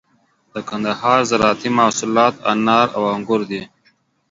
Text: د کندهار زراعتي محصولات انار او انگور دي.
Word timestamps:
د 0.53 0.55
کندهار 0.69 1.19
زراعتي 1.31 1.69
محصولات 1.77 2.35
انار 2.51 2.87
او 2.97 3.03
انگور 3.15 3.41
دي. 3.49 3.61